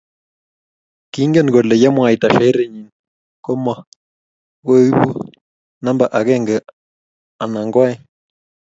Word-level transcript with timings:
kingen 1.13 1.47
kole 1.53 1.75
yemwaita 1.81 2.25
shairi 2.35 2.65
nyii 2.73 2.91
ko 3.43 3.51
mo 3.63 3.73
koibu 4.65 5.09
numba 5.83 6.05
akenge 6.19 6.55
nya 7.51 7.61
koeng. 7.73 7.99